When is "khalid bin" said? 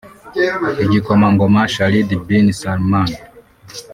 1.73-2.47